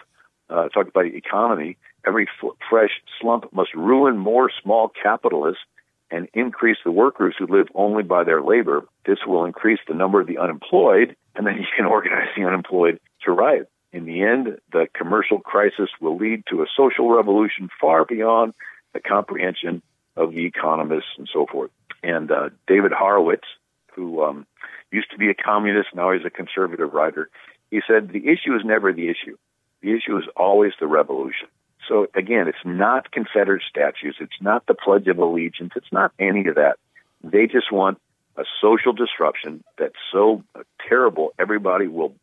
uh, 0.49 0.69
talk 0.69 0.87
about 0.87 1.03
the 1.03 1.15
economy, 1.15 1.77
every 2.05 2.27
f- 2.41 2.51
fresh 2.69 3.01
slump 3.19 3.51
must 3.51 3.73
ruin 3.73 4.17
more 4.17 4.49
small 4.61 4.89
capitalists 4.89 5.63
and 6.09 6.27
increase 6.33 6.77
the 6.85 6.91
workers 6.91 7.35
who 7.37 7.47
live 7.47 7.67
only 7.75 8.03
by 8.03 8.23
their 8.23 8.41
labor. 8.41 8.85
This 9.05 9.19
will 9.27 9.43
increase 9.43 9.79
the 9.87 9.93
number 9.93 10.21
of 10.21 10.27
the 10.27 10.37
unemployed, 10.37 11.15
and 11.35 11.45
then 11.45 11.55
you 11.57 11.65
can 11.75 11.85
organize 11.85 12.29
the 12.35 12.45
unemployed 12.45 12.99
to 13.23 13.31
riot. 13.31 13.69
In 13.91 14.05
the 14.05 14.21
end, 14.21 14.59
the 14.71 14.87
commercial 14.93 15.39
crisis 15.39 15.89
will 15.99 16.17
lead 16.17 16.43
to 16.49 16.61
a 16.61 16.67
social 16.77 17.09
revolution 17.09 17.69
far 17.81 18.05
beyond 18.05 18.53
the 18.93 18.99
comprehension 18.99 19.81
of 20.15 20.31
the 20.31 20.45
economists 20.45 21.15
and 21.17 21.29
so 21.31 21.45
forth. 21.45 21.71
And 22.03 22.31
uh, 22.31 22.49
David 22.67 22.91
Horowitz, 22.91 23.47
who 23.93 24.23
um, 24.23 24.45
used 24.91 25.11
to 25.11 25.17
be 25.17 25.29
a 25.29 25.33
communist, 25.33 25.89
now 25.93 26.11
he's 26.11 26.25
a 26.25 26.29
conservative 26.29 26.93
writer, 26.93 27.29
he 27.71 27.81
said 27.87 28.09
the 28.09 28.27
issue 28.27 28.55
is 28.55 28.61
never 28.63 28.93
the 28.93 29.09
issue. 29.09 29.37
The 29.81 29.93
issue 29.93 30.17
is 30.17 30.25
always 30.35 30.73
the 30.79 30.87
revolution. 30.87 31.47
So 31.87 32.07
again, 32.15 32.47
it's 32.47 32.57
not 32.65 33.11
Confederate 33.11 33.63
statues. 33.69 34.15
It's 34.19 34.41
not 34.41 34.65
the 34.65 34.73
Pledge 34.73 35.07
of 35.07 35.19
Allegiance. 35.19 35.73
It's 35.75 35.91
not 35.91 36.11
any 36.19 36.47
of 36.47 36.55
that. 36.55 36.77
They 37.23 37.47
just 37.47 37.71
want 37.71 37.99
a 38.35 38.43
social 38.61 38.93
disruption 38.93 39.63
that's 39.77 39.95
so 40.11 40.43
terrible 40.87 41.33
everybody 41.39 41.87
will 41.87 42.13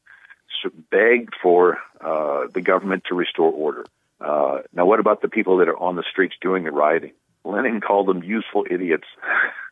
beg 0.91 1.31
for 1.43 1.79
uh, 2.01 2.47
the 2.53 2.61
government 2.63 3.05
to 3.09 3.15
restore 3.15 3.51
order. 3.51 3.85
Uh, 4.21 4.61
now, 4.73 4.87
what 4.87 5.01
about 5.01 5.21
the 5.21 5.29
people 5.29 5.59
that 5.59 5.69
are 5.69 5.77
on 5.77 5.97
the 5.97 6.05
streets 6.11 6.35
doing 6.41 6.65
the 6.65 6.73
rioting? 6.73 7.13
Lenin 7.45 7.81
called 7.81 8.09
them 8.09 8.23
useful 8.23 8.65
idiots. 8.69 9.07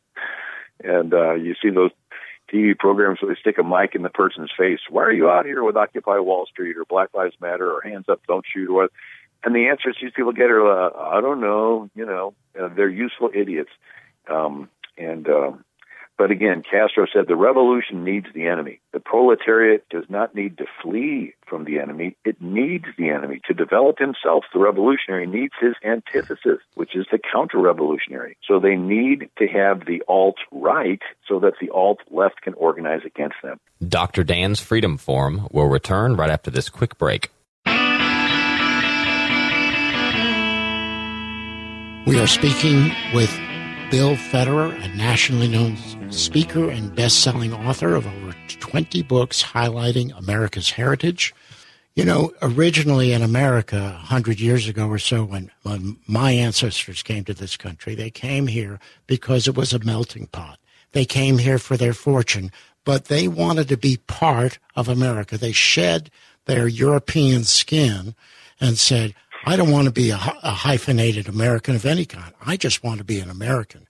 and 0.85 1.13
uh, 1.13 1.35
you 1.35 1.55
see 1.63 1.71
those 1.71 1.91
TV 2.53 2.79
programs 2.79 3.21
where 3.21 3.35
they 3.35 3.41
stick 3.41 3.59
a 3.59 3.63
mic 3.63 3.95
in 3.95 4.03
the 4.03 4.11
person's 4.11 4.51
face. 4.57 4.81
Why 4.91 5.05
are 5.05 5.13
you 5.13 5.31
out 5.31 5.47
here 5.47 5.63
with 5.63 5.77
Occupy 5.77 6.19
Wall 6.19 6.47
Street 6.47 6.77
or 6.77 6.85
Black 6.85 7.09
Lives 7.15 7.37
Matter 7.41 7.71
or 7.71 7.81
Hands 7.81 8.05
Up, 8.09 8.21
Don't 8.29 8.45
Shoot 8.53 8.69
or 8.69 8.75
what? 8.75 8.91
And 9.45 9.55
the 9.55 9.69
answers 9.69 9.97
these 10.01 10.13
people 10.15 10.33
get 10.33 10.51
are, 10.51 10.87
uh, 10.87 11.17
I 11.17 11.21
don't 11.21 11.41
know, 11.41 11.91
you 11.95 12.07
know, 12.07 12.35
uh, 12.61 12.69
they're 12.69 12.89
useful 12.89 13.31
idiots. 13.35 13.71
Um, 14.29 14.69
and 14.97 15.29
uh, 15.29 15.53
But 16.23 16.31
again, 16.31 16.63
Castro 16.63 17.07
said 17.13 17.25
the 17.27 17.35
revolution 17.35 18.05
needs 18.05 18.29
the 18.33 18.47
enemy. 18.47 18.79
The 18.93 19.01
proletariat 19.01 19.89
does 19.89 20.05
not 20.09 20.37
need 20.37 20.57
to 20.59 20.67
flee 20.81 21.35
from 21.49 21.65
the 21.65 21.81
enemy. 21.81 22.17
It 22.25 22.41
needs 22.41 22.85
the 22.97 23.11
enemy 23.11 23.41
to 23.49 23.55
develop 23.55 23.99
himself. 23.99 24.45
The 24.55 24.61
revolutionary 24.61 25.27
needs 25.27 25.55
his 25.61 25.75
antithesis, 25.83 26.61
which 26.75 26.95
is 26.95 27.07
the 27.11 27.19
counter 27.19 27.59
revolutionary. 27.59 28.37
So 28.47 28.61
they 28.61 28.77
need 28.77 29.31
to 29.39 29.49
have 29.49 29.85
the 29.85 30.01
alt 30.07 30.37
right 30.53 31.03
so 31.27 31.41
that 31.41 31.55
the 31.61 31.71
alt 31.71 31.99
left 32.09 32.41
can 32.41 32.55
organize 32.55 33.03
against 33.05 33.39
them. 33.43 33.59
Dr. 33.89 34.23
Dan's 34.23 34.61
Freedom 34.61 34.99
Forum 34.99 35.49
will 35.51 35.67
return 35.67 36.15
right 36.15 36.31
after 36.31 36.53
this 36.53 36.69
quick 36.69 36.99
break. 36.99 37.33
We 42.07 42.21
are 42.21 42.29
speaking 42.29 42.93
with 43.13 43.37
Bill 43.93 44.17
Federer, 44.17 44.73
a 44.83 44.89
nationally 44.97 45.49
known 45.49 45.77
speaker 46.11 46.71
and 46.71 46.97
best-selling 46.97 47.53
author 47.53 47.95
of 47.95 48.07
over 48.07 48.35
20 48.49 49.03
books 49.03 49.43
highlighting 49.43 50.17
America's 50.17 50.71
heritage. 50.71 51.35
You 51.95 52.07
know, 52.07 52.33
originally 52.41 53.13
in 53.13 53.21
America, 53.21 53.91
100 53.99 54.41
years 54.41 54.67
ago 54.67 54.89
or 54.89 54.99
so, 54.99 55.25
when, 55.25 55.51
when 55.61 55.99
my 56.07 56.31
ancestors 56.31 57.03
came 57.03 57.25
to 57.25 57.35
this 57.35 57.59
country, 57.59 57.95
they 57.95 58.09
came 58.09 58.47
here 58.47 58.81
because 59.07 59.47
it 59.47 59.59
was 59.59 59.75
a 59.75 59.79
melting 59.81 60.27
pot. 60.29 60.59
They 60.93 61.05
came 61.05 61.37
here 61.37 61.59
for 61.59 61.77
their 61.77 61.93
fortune, 61.93 62.51
but 62.87 63.05
they 63.05 63.29
wanted 63.29 63.69
to 63.69 63.77
be 63.77 63.99
part 64.07 64.59
of 64.75 64.89
America. 64.89 65.37
They 65.37 65.53
shed 65.53 66.11
their 66.47 66.67
European 66.67 67.45
skin 67.45 68.15
and 68.59 68.79
said, 68.79 69.15
I 69.45 69.57
don't 69.57 69.73
want 69.73 69.87
to 69.87 69.93
be 69.93 70.11
a, 70.11 70.17
a, 70.17 70.51
hyphenated 70.51 71.29
American 71.29 71.75
of 71.75 71.85
any 71.85 72.05
kind. 72.05 72.33
I 72.45 72.57
just 72.57 72.85
want 72.85 72.99
to 72.99 73.05
be 73.05 73.19
an 73.19 73.29
American. 73.29 73.89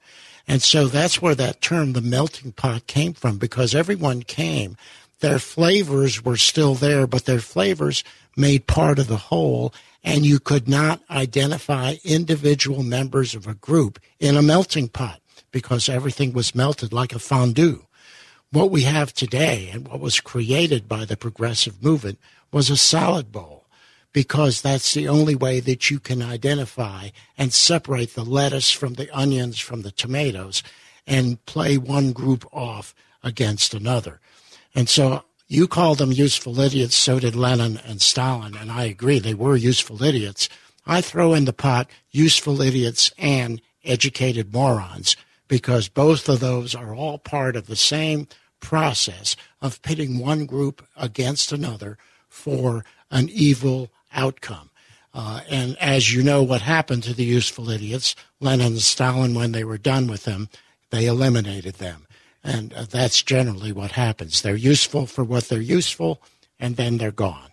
And 0.49 0.63
so 0.63 0.87
that's 0.87 1.21
where 1.21 1.35
that 1.35 1.61
term, 1.61 1.93
the 1.93 2.01
melting 2.01 2.53
pot, 2.53 2.87
came 2.87 3.13
from 3.13 3.37
because 3.37 3.75
everyone 3.75 4.23
came. 4.23 4.77
Their 5.21 5.39
flavors 5.39 6.25
were 6.25 6.39
still 6.39 6.75
there, 6.75 7.07
but 7.07 7.27
their 7.27 7.41
flavors 7.41 8.03
made 8.37 8.67
part 8.67 8.99
of 8.99 9.09
the 9.09 9.17
whole. 9.17 9.75
And 10.03 10.25
you 10.25 10.41
could 10.41 10.69
not 10.69 11.03
identify 11.11 11.97
individual 12.03 12.83
members 12.83 13.35
of 13.35 13.47
a 13.47 13.55
group 13.55 14.01
in 14.19 14.37
a 14.37 14.43
melting 14.43 14.89
pot 14.89 15.21
because 15.53 15.89
everything 15.89 16.33
was 16.33 16.55
melted 16.55 16.93
like 16.93 17.15
a 17.15 17.19
fondue. 17.19 17.85
What 18.51 18.71
we 18.71 18.83
have 18.83 19.13
today 19.13 19.71
and 19.73 19.87
what 19.87 20.01
was 20.01 20.19
created 20.19 20.89
by 20.89 21.05
the 21.05 21.17
progressive 21.17 21.83
movement 21.83 22.19
was 22.51 22.69
a 22.69 22.77
salad 22.77 23.31
bowl 23.31 23.62
because 24.13 24.61
that's 24.61 24.95
the 24.95 25.09
only 25.09 25.35
way 25.35 25.61
that 25.61 25.91
you 25.91 25.99
can 25.99 26.23
identify 26.23 27.09
and 27.39 27.53
separate 27.53 28.15
the 28.15 28.25
lettuce 28.25 28.71
from 28.71 28.95
the 28.95 29.11
onions 29.17 29.59
from 29.59 29.83
the 29.83 29.91
tomatoes 29.91 30.63
and 31.07 31.45
play 31.47 31.79
one 31.79 32.13
group 32.13 32.45
off 32.53 32.95
against 33.23 33.75
another. 33.75 34.21
And 34.75 34.89
so 34.89 35.25
you 35.49 35.67
call 35.67 35.95
them 35.95 36.13
useful 36.13 36.59
idiots, 36.61 36.95
so 36.95 37.21
did 37.21 37.37
Lenin 37.37 37.79
and 37.85 38.01
Stalin, 38.01 38.57
and 38.57 38.71
I 38.71 38.85
agree, 38.85 39.19
they 39.19 39.35
were 39.35 39.57
useful 39.57 40.03
idiots. 40.03 40.49
I 40.87 41.01
throw 41.01 41.35
in 41.35 41.45
the 41.45 41.53
pot 41.53 41.91
useful 42.11 42.61
idiots 42.61 43.13
and 43.19 43.61
educated 43.85 44.53
morons 44.53 45.17
because 45.49 45.89
both 45.89 46.29
of 46.29 46.41
those 46.41 46.75
are 46.75 46.95
all 46.95 47.19
part 47.19 47.57
of 47.57 47.67
the 47.67 47.77
same 47.77 48.27
process 48.61 49.37
of 49.61 49.83
pitting 49.83 50.19
one 50.19 50.47
group 50.47 50.87
against 50.97 51.53
another 51.53 51.99
for 52.29 52.85
an 53.11 53.29
evil 53.31 53.91
outcome. 54.15 54.71
Uh, 55.15 55.41
and 55.51 55.77
as 55.79 56.13
you 56.13 56.23
know, 56.23 56.43
what 56.43 56.63
happened 56.63 57.03
to 57.03 57.13
the 57.13 57.25
useful 57.25 57.69
idiots, 57.69 58.15
Lenin 58.41 58.69
and 58.69 58.81
Stalin, 58.81 59.35
when 59.35 59.53
they 59.53 59.65
were 59.65 59.79
done 59.79 60.07
with 60.07 60.25
them, 60.25 60.49
they 60.91 61.07
eliminated 61.07 61.75
them. 61.75 62.07
And 62.43 62.73
uh, 62.73 62.87
that's 62.91 63.23
generally 63.23 63.73
what 63.73 63.93
happens. 63.93 64.41
They're 64.41 64.57
useful 64.57 65.07
for 65.07 65.23
what 65.23 65.45
they're 65.45 65.61
useful, 65.61 66.23
and 66.59 66.77
then 66.77 66.99
they're 66.99 67.13
gone. 67.13 67.51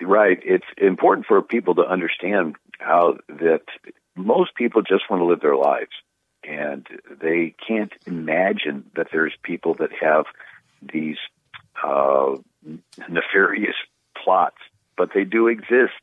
Right. 0.00 0.38
It's 0.44 0.66
important 0.76 1.26
for 1.26 1.42
people 1.42 1.74
to 1.74 1.82
understand 1.82 2.56
how 2.78 3.18
that 3.28 3.62
most 4.16 4.54
people 4.54 4.82
just 4.82 5.10
want 5.10 5.20
to 5.20 5.26
live 5.26 5.40
their 5.40 5.56
lives, 5.56 5.90
and 6.44 6.86
they 7.20 7.54
can't 7.66 7.92
imagine 8.06 8.90
that 8.94 9.08
there's 9.12 9.34
people 9.42 9.74
that 9.74 9.90
have 10.00 10.26
these 10.80 11.18
uh, 11.82 12.36
nefarious 13.08 13.74
plots, 14.28 14.58
but 14.94 15.08
they 15.14 15.24
do 15.24 15.48
exist. 15.48 16.02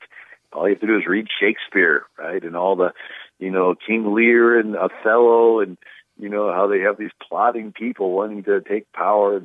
All 0.51 0.67
you 0.67 0.74
have 0.74 0.82
to 0.82 0.88
do 0.88 0.98
is 0.98 1.05
read 1.05 1.27
Shakespeare, 1.39 2.05
right? 2.17 2.41
And 2.41 2.58
all 2.58 2.75
the, 2.75 2.91
you 3.38 3.51
know, 3.51 3.75
King 3.75 4.15
Lear 4.15 4.60
and 4.60 4.75
Othello 4.75 5.60
and, 5.60 5.77
you 6.17 6.29
know, 6.29 6.51
how 6.51 6.65
they 6.65 6.79
have 6.79 6.98
these 6.98 7.12
plotting 7.22 7.72
people 7.72 8.13
wanting 8.13 8.44
to 8.46 8.62
take 8.62 8.91
power. 8.94 9.44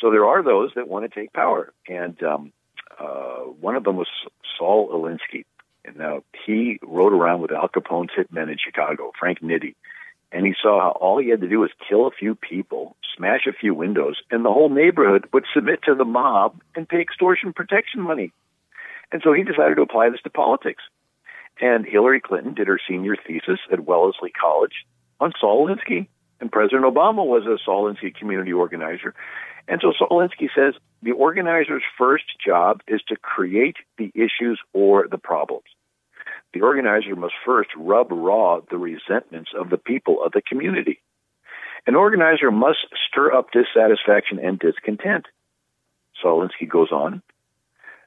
So 0.00 0.12
there 0.12 0.26
are 0.26 0.44
those 0.44 0.70
that 0.76 0.86
want 0.86 1.10
to 1.10 1.20
take 1.20 1.32
power. 1.32 1.72
And 1.88 2.22
um, 2.22 2.52
uh, 3.00 3.40
one 3.60 3.74
of 3.74 3.82
them 3.82 3.96
was 3.96 4.08
Saul 4.56 4.90
Alinsky. 4.90 5.44
And 5.84 5.96
now 5.96 6.22
he 6.46 6.78
rode 6.84 7.12
around 7.12 7.40
with 7.40 7.50
Al 7.50 7.66
Capone's 7.66 8.10
hitmen 8.16 8.48
in 8.48 8.58
Chicago, 8.64 9.10
Frank 9.18 9.40
Nitti 9.40 9.74
and 10.34 10.44
he 10.44 10.54
saw 10.60 10.80
how 10.80 10.90
all 11.00 11.18
he 11.18 11.30
had 11.30 11.40
to 11.42 11.48
do 11.48 11.60
was 11.60 11.70
kill 11.88 12.08
a 12.08 12.10
few 12.10 12.34
people, 12.34 12.96
smash 13.16 13.46
a 13.46 13.52
few 13.52 13.72
windows, 13.72 14.16
and 14.32 14.44
the 14.44 14.52
whole 14.52 14.68
neighborhood 14.68 15.26
would 15.32 15.44
submit 15.54 15.80
to 15.84 15.94
the 15.94 16.04
mob 16.04 16.60
and 16.74 16.88
pay 16.88 17.00
extortion 17.00 17.52
protection 17.52 18.00
money. 18.00 18.32
And 19.12 19.22
so 19.22 19.32
he 19.32 19.44
decided 19.44 19.76
to 19.76 19.82
apply 19.82 20.10
this 20.10 20.20
to 20.22 20.30
politics. 20.30 20.82
And 21.60 21.86
Hillary 21.86 22.20
Clinton 22.20 22.52
did 22.52 22.66
her 22.66 22.80
senior 22.86 23.14
thesis 23.14 23.60
at 23.72 23.86
Wellesley 23.86 24.30
College 24.30 24.84
on 25.20 25.32
Saul 25.40 25.68
Alinsky. 25.68 26.08
And 26.40 26.50
President 26.50 26.82
Obama 26.82 27.24
was 27.24 27.46
a 27.46 27.56
Saul 27.64 27.84
Alinsky 27.84 28.12
community 28.12 28.52
organizer. 28.52 29.14
And 29.68 29.80
so 29.80 29.92
Saul 29.96 30.08
Alinsky 30.10 30.48
says 30.52 30.74
the 31.00 31.12
organizer's 31.12 31.84
first 31.96 32.24
job 32.44 32.80
is 32.88 33.00
to 33.06 33.16
create 33.16 33.76
the 33.98 34.10
issues 34.16 34.60
or 34.72 35.06
the 35.08 35.16
problems 35.16 35.66
the 36.54 36.62
organizer 36.62 37.16
must 37.16 37.34
first 37.44 37.70
rub 37.76 38.10
raw 38.10 38.60
the 38.70 38.78
resentments 38.78 39.50
of 39.58 39.70
the 39.70 39.76
people 39.76 40.22
of 40.24 40.32
the 40.32 40.40
community. 40.40 41.00
An 41.86 41.96
organizer 41.96 42.50
must 42.50 42.86
stir 43.06 43.32
up 43.32 43.48
dissatisfaction 43.50 44.38
and 44.38 44.58
discontent. 44.58 45.26
Saul 46.22 46.40
Alinsky 46.40 46.68
goes 46.68 46.92
on. 46.92 47.22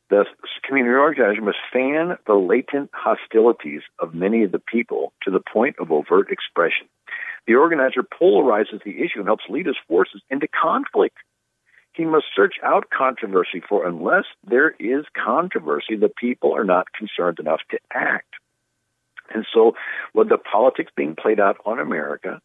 The 0.09 0.23
community 0.63 0.95
organizer 0.95 1.41
must 1.41 1.57
fan 1.71 2.17
the 2.25 2.35
latent 2.35 2.89
hostilities 2.93 3.81
of 3.99 4.13
many 4.15 4.43
of 4.43 4.53
the 4.53 4.59
people 4.59 5.11
to 5.23 5.31
the 5.31 5.41
point 5.41 5.75
of 5.79 5.91
overt 5.91 6.31
expression. 6.31 6.87
The 7.45 7.55
organizer 7.55 8.01
polarizes 8.03 8.83
the 8.83 9.03
issue 9.03 9.19
and 9.19 9.27
helps 9.27 9.43
lead 9.49 9.65
his 9.65 9.75
forces 9.87 10.21
into 10.29 10.47
conflict. 10.47 11.17
He 11.97 12.05
must 12.05 12.25
search 12.35 12.55
out 12.63 12.91
controversy, 12.95 13.59
for 13.67 13.87
unless 13.87 14.25
there 14.47 14.75
is 14.79 15.05
controversy, 15.15 15.95
the 15.95 16.09
people 16.09 16.55
are 16.55 16.63
not 16.63 16.93
concerned 16.93 17.39
enough 17.39 17.61
to 17.71 17.79
act. 17.91 18.35
And 19.33 19.47
so, 19.51 19.73
with 20.13 20.29
the 20.29 20.37
politics 20.37 20.91
being 20.95 21.15
played 21.15 21.39
out 21.39 21.57
on 21.65 21.79
America, 21.79 22.39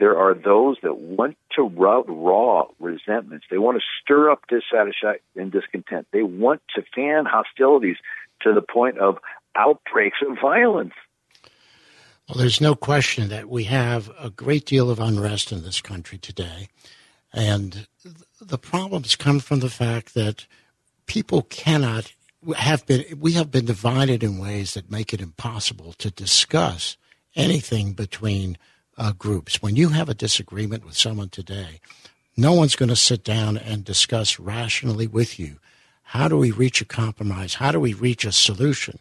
there 0.00 0.18
are 0.18 0.34
those 0.34 0.76
that 0.82 0.98
want 0.98 1.36
to 1.52 1.62
rub 1.62 2.06
raw 2.08 2.64
resentments. 2.80 3.46
They 3.48 3.58
want 3.58 3.78
to 3.78 3.84
stir 4.02 4.28
up 4.28 4.40
dissatisfaction 4.48 5.22
and 5.36 5.52
discontent. 5.52 6.08
They 6.12 6.24
want 6.24 6.60
to 6.74 6.82
fan 6.94 7.26
hostilities 7.26 7.96
to 8.42 8.52
the 8.52 8.60
point 8.60 8.98
of 8.98 9.18
outbreaks 9.54 10.18
of 10.28 10.36
violence. 10.42 10.92
Well, 12.28 12.38
there's 12.38 12.60
no 12.60 12.74
question 12.74 13.28
that 13.28 13.48
we 13.48 13.64
have 13.64 14.10
a 14.18 14.30
great 14.30 14.66
deal 14.66 14.90
of 14.90 14.98
unrest 14.98 15.52
in 15.52 15.62
this 15.62 15.80
country 15.80 16.18
today. 16.18 16.68
And 17.36 17.86
the 18.40 18.56
problems 18.56 19.14
come 19.14 19.40
from 19.40 19.60
the 19.60 19.68
fact 19.68 20.14
that 20.14 20.46
people 21.04 21.42
cannot 21.42 22.14
have 22.56 22.86
been 22.86 23.04
we 23.20 23.32
have 23.32 23.50
been 23.50 23.66
divided 23.66 24.22
in 24.22 24.38
ways 24.38 24.72
that 24.74 24.90
make 24.90 25.12
it 25.12 25.20
impossible 25.20 25.92
to 25.94 26.10
discuss 26.10 26.96
anything 27.34 27.92
between 27.92 28.56
uh, 28.96 29.12
groups. 29.12 29.60
When 29.60 29.76
you 29.76 29.90
have 29.90 30.08
a 30.08 30.14
disagreement 30.14 30.86
with 30.86 30.96
someone 30.96 31.28
today, 31.28 31.80
no 32.38 32.54
one's 32.54 32.76
going 32.76 32.88
to 32.88 32.96
sit 32.96 33.22
down 33.22 33.58
and 33.58 33.84
discuss 33.84 34.40
rationally 34.40 35.06
with 35.06 35.38
you. 35.38 35.58
How 36.04 36.28
do 36.28 36.38
we 36.38 36.52
reach 36.52 36.80
a 36.80 36.86
compromise? 36.86 37.54
How 37.54 37.70
do 37.70 37.80
we 37.80 37.92
reach 37.92 38.24
a 38.24 38.32
solution? 38.32 38.98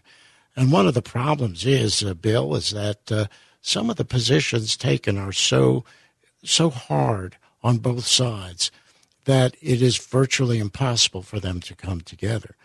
And 0.57 0.73
one 0.73 0.87
of 0.87 0.93
the 0.93 1.01
problems 1.01 1.65
is, 1.65 2.03
uh, 2.03 2.15
Bill, 2.15 2.55
is 2.55 2.71
that 2.71 3.11
uh, 3.11 3.27
some 3.61 3.89
of 3.89 3.95
the 3.95 4.05
positions 4.05 4.75
taken 4.75 5.17
are 5.17 5.31
so 5.31 5.85
so 6.43 6.69
hard 6.69 7.37
on 7.65 7.79
both 7.79 8.05
sides 8.05 8.69
that 9.25 9.55
it 9.59 9.81
is 9.81 9.97
virtually 9.97 10.59
impossible 10.59 11.23
for 11.23 11.39
them 11.39 11.59
to 11.59 11.75
come 11.75 11.99
together. 11.99 12.55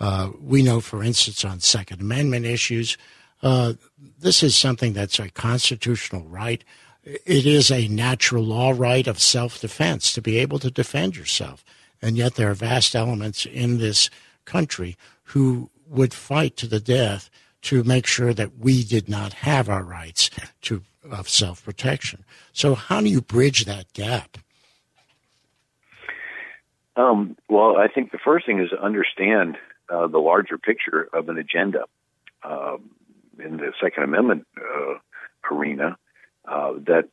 Uh, 0.00 0.30
we 0.40 0.62
know, 0.62 0.80
for 0.80 1.04
instance, 1.04 1.44
on 1.44 1.60
Second 1.60 2.00
Amendment 2.00 2.44
issues, 2.44 2.98
uh, 3.40 3.74
this 4.18 4.42
is 4.42 4.56
something 4.56 4.92
that's 4.92 5.20
a 5.20 5.30
constitutional 5.30 6.24
right. 6.24 6.64
It 7.04 7.46
is 7.46 7.70
a 7.70 7.86
natural 7.86 8.42
law 8.42 8.74
right 8.76 9.06
of 9.06 9.20
self 9.20 9.60
defense 9.60 10.12
to 10.12 10.20
be 10.20 10.38
able 10.38 10.58
to 10.58 10.72
defend 10.72 11.16
yourself. 11.16 11.64
And 12.02 12.16
yet 12.16 12.34
there 12.34 12.50
are 12.50 12.54
vast 12.54 12.96
elements 12.96 13.46
in 13.46 13.78
this 13.78 14.10
country 14.44 14.96
who 15.22 15.70
would 15.86 16.12
fight 16.12 16.56
to 16.56 16.66
the 16.66 16.80
death 16.80 17.30
to 17.62 17.84
make 17.84 18.06
sure 18.06 18.34
that 18.34 18.58
we 18.58 18.82
did 18.82 19.08
not 19.08 19.32
have 19.34 19.68
our 19.68 19.84
rights 19.84 20.30
to 20.62 20.82
of 21.10 21.28
self 21.28 21.64
protection. 21.64 22.24
So, 22.52 22.74
how 22.74 23.00
do 23.00 23.08
you 23.08 23.20
bridge 23.20 23.64
that 23.64 23.92
gap? 23.92 24.38
Um, 26.98 27.36
well, 27.48 27.76
I 27.76 27.86
think 27.86 28.10
the 28.10 28.18
first 28.18 28.44
thing 28.44 28.58
is 28.58 28.70
to 28.70 28.82
understand 28.82 29.56
uh, 29.88 30.08
the 30.08 30.18
larger 30.18 30.58
picture 30.58 31.08
of 31.12 31.28
an 31.28 31.38
agenda. 31.38 31.84
Uh, 32.42 32.76
in 33.38 33.56
the 33.56 33.72
Second 33.80 34.02
Amendment 34.02 34.46
uh, 34.56 34.94
arena, 35.54 35.96
uh, 36.46 36.72
that 36.86 37.08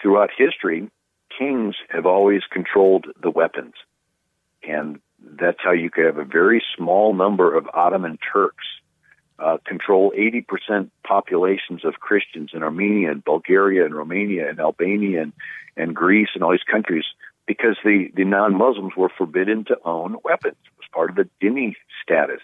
throughout 0.00 0.30
history, 0.36 0.90
kings 1.38 1.76
have 1.88 2.04
always 2.04 2.42
controlled 2.50 3.06
the 3.22 3.30
weapons. 3.30 3.72
And 4.62 5.00
that's 5.22 5.58
how 5.64 5.72
you 5.72 5.90
could 5.90 6.04
have 6.04 6.18
a 6.18 6.24
very 6.24 6.62
small 6.76 7.14
number 7.14 7.56
of 7.56 7.66
Ottoman 7.72 8.18
Turks 8.32 8.66
uh, 9.38 9.56
control 9.66 10.12
80% 10.16 10.90
populations 11.06 11.84
of 11.84 11.94
Christians 12.00 12.50
in 12.52 12.62
Armenia 12.62 13.12
and 13.12 13.24
Bulgaria 13.24 13.86
and 13.86 13.94
Romania 13.94 14.48
and 14.48 14.60
Albania 14.60 15.22
and, 15.22 15.32
and 15.76 15.96
Greece 15.96 16.28
and 16.34 16.42
all 16.42 16.52
these 16.52 16.60
countries 16.70 17.04
because 17.46 17.76
the, 17.84 18.10
the 18.14 18.24
non-Muslims 18.24 18.94
were 18.96 19.08
forbidden 19.08 19.64
to 19.66 19.76
own 19.84 20.16
weapons. 20.24 20.56
It 20.64 20.78
was 20.78 20.88
part 20.92 21.10
of 21.10 21.16
the 21.16 21.28
dhimmi 21.42 21.74
status. 22.02 22.40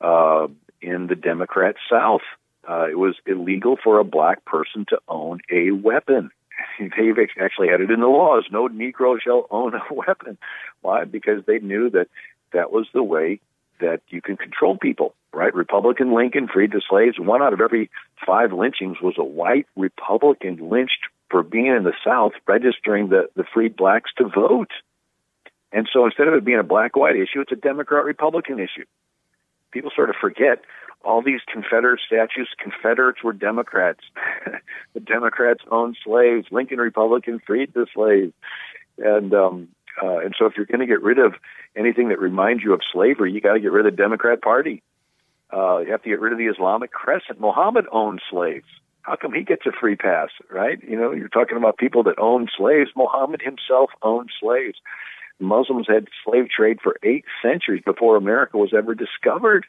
Uh, 0.00 0.48
in 0.82 1.06
the 1.06 1.14
Democrat 1.14 1.76
South, 1.90 2.20
uh, 2.68 2.86
it 2.90 2.98
was 2.98 3.14
illegal 3.26 3.76
for 3.82 3.98
a 3.98 4.04
black 4.04 4.44
person 4.44 4.84
to 4.88 4.98
own 5.08 5.40
a 5.50 5.70
weapon. 5.70 6.30
They've 6.78 7.16
actually 7.40 7.68
had 7.68 7.80
it 7.80 7.90
in 7.90 8.00
the 8.00 8.06
laws. 8.06 8.44
No 8.50 8.68
Negro 8.68 9.16
shall 9.20 9.46
own 9.50 9.74
a 9.74 9.82
weapon. 9.94 10.36
Why? 10.82 11.04
Because 11.04 11.44
they 11.46 11.58
knew 11.58 11.90
that 11.90 12.08
that 12.52 12.72
was 12.72 12.86
the 12.92 13.02
way 13.02 13.40
that 13.80 14.00
you 14.08 14.22
can 14.22 14.36
control 14.36 14.76
people, 14.76 15.14
right? 15.32 15.54
Republican 15.54 16.14
Lincoln 16.14 16.48
freed 16.48 16.72
the 16.72 16.82
slaves. 16.88 17.18
One 17.18 17.42
out 17.42 17.52
of 17.52 17.60
every 17.60 17.90
five 18.26 18.52
lynchings 18.52 18.98
was 19.02 19.14
a 19.18 19.24
white 19.24 19.66
Republican 19.76 20.70
lynched 20.70 21.06
for 21.30 21.42
being 21.42 21.66
in 21.66 21.84
the 21.84 21.94
South, 22.04 22.32
registering 22.46 23.08
the, 23.08 23.28
the 23.34 23.44
freed 23.52 23.76
blacks 23.76 24.10
to 24.18 24.28
vote. 24.28 24.70
And 25.72 25.88
so 25.92 26.04
instead 26.04 26.28
of 26.28 26.34
it 26.34 26.44
being 26.44 26.58
a 26.58 26.64
black 26.64 26.96
white 26.96 27.16
issue, 27.16 27.40
it's 27.40 27.52
a 27.52 27.56
Democrat 27.56 28.04
Republican 28.04 28.58
issue. 28.58 28.84
People 29.72 29.90
sort 29.94 30.10
of 30.10 30.16
forget 30.20 30.62
all 31.04 31.22
these 31.22 31.40
Confederate 31.52 32.00
statues. 32.06 32.48
Confederates 32.58 33.22
were 33.22 33.32
Democrats. 33.32 34.00
the 34.94 35.00
Democrats 35.00 35.62
owned 35.70 35.96
slaves. 36.02 36.46
Lincoln 36.50 36.78
Republican 36.78 37.40
freed 37.44 37.72
the 37.74 37.86
slaves. 37.92 38.32
And 38.98 39.34
um, 39.34 39.68
uh, 40.02 40.18
and 40.18 40.34
so 40.38 40.46
if 40.46 40.54
you're 40.56 40.66
going 40.66 40.80
to 40.80 40.86
get 40.86 41.02
rid 41.02 41.18
of 41.18 41.34
anything 41.74 42.08
that 42.08 42.20
reminds 42.20 42.62
you 42.62 42.72
of 42.72 42.80
slavery, 42.92 43.32
you 43.32 43.40
got 43.40 43.54
to 43.54 43.60
get 43.60 43.72
rid 43.72 43.86
of 43.86 43.92
the 43.92 43.96
Democrat 43.96 44.42
Party. 44.42 44.82
Uh, 45.52 45.78
you 45.78 45.90
have 45.92 46.02
to 46.02 46.08
get 46.08 46.20
rid 46.20 46.32
of 46.32 46.38
the 46.38 46.46
Islamic 46.46 46.90
Crescent. 46.90 47.40
Muhammad 47.40 47.86
owned 47.92 48.20
slaves. 48.30 48.66
How 49.06 49.14
come 49.14 49.32
he 49.32 49.44
gets 49.44 49.64
a 49.66 49.72
free 49.72 49.94
pass, 49.94 50.30
right? 50.50 50.82
You 50.82 50.96
know, 50.96 51.12
you're 51.12 51.28
talking 51.28 51.56
about 51.56 51.78
people 51.78 52.02
that 52.02 52.18
own 52.18 52.48
slaves. 52.58 52.90
Muhammad 52.96 53.40
himself 53.40 53.90
owned 54.02 54.30
slaves. 54.40 54.78
Muslims 55.38 55.86
had 55.88 56.08
slave 56.24 56.48
trade 56.48 56.78
for 56.82 56.96
eight 57.04 57.24
centuries 57.40 57.82
before 57.84 58.16
America 58.16 58.56
was 58.56 58.74
ever 58.76 58.96
discovered. 58.96 59.64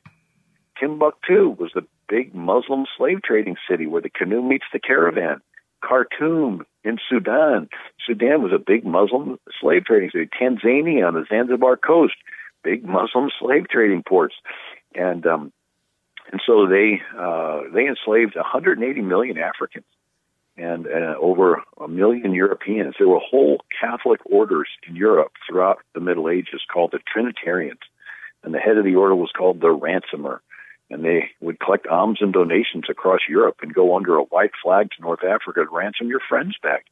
Timbuktu 0.79 1.55
was 1.59 1.71
the 1.75 1.85
big 2.09 2.33
Muslim 2.33 2.85
slave 2.97 3.21
trading 3.21 3.57
city 3.69 3.85
where 3.85 4.01
the 4.01 4.09
canoe 4.09 4.41
meets 4.41 4.65
the 4.73 4.79
caravan. 4.79 5.39
Khartoum 5.83 6.65
in 6.83 6.97
Sudan. 7.07 7.69
Sudan 8.03 8.41
was 8.41 8.51
a 8.53 8.57
big 8.57 8.85
Muslim 8.85 9.37
slave 9.61 9.85
trading 9.85 10.09
city. 10.11 10.27
Tanzania 10.41 11.07
on 11.07 11.13
the 11.13 11.25
Zanzibar 11.29 11.77
coast, 11.77 12.15
big 12.63 12.83
Muslim 12.83 13.29
slave 13.39 13.69
trading 13.69 14.01
ports. 14.01 14.35
And 14.95 15.27
um, 15.27 15.53
and 16.31 16.41
so 16.45 16.67
they 16.67 17.01
uh, 17.17 17.61
they 17.73 17.87
enslaved 17.87 18.35
180 18.35 19.01
million 19.01 19.37
Africans 19.37 19.85
and 20.57 20.87
uh, 20.87 21.15
over 21.19 21.61
a 21.79 21.87
million 21.87 22.33
Europeans. 22.33 22.95
There 22.97 23.07
were 23.07 23.19
whole 23.19 23.61
Catholic 23.79 24.19
orders 24.25 24.67
in 24.87 24.95
Europe 24.95 25.33
throughout 25.47 25.79
the 25.93 26.01
Middle 26.01 26.29
Ages 26.29 26.61
called 26.71 26.91
the 26.91 26.99
Trinitarians, 27.11 27.79
and 28.43 28.53
the 28.53 28.59
head 28.59 28.77
of 28.77 28.83
the 28.83 28.95
order 28.95 29.15
was 29.15 29.31
called 29.37 29.61
the 29.61 29.71
ransomer. 29.71 30.41
And 30.89 31.03
they 31.03 31.31
would 31.41 31.59
collect 31.59 31.85
alms 31.87 32.19
and 32.21 32.31
donations 32.31 32.85
across 32.89 33.19
Europe 33.27 33.57
and 33.61 33.73
go 33.73 33.95
under 33.95 34.15
a 34.15 34.23
white 34.23 34.51
flag 34.63 34.89
to 34.91 35.01
North 35.01 35.23
Africa 35.23 35.65
to 35.65 35.75
ransom 35.75 36.07
your 36.07 36.21
friends 36.27 36.55
back. 36.63 36.85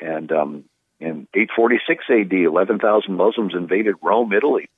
And 0.00 0.32
um, 0.32 0.64
in 1.00 1.28
846 1.34 2.04
AD, 2.08 2.32
11,000 2.32 3.14
Muslims 3.14 3.52
invaded 3.54 3.96
Rome, 4.02 4.32
Italy, 4.32 4.70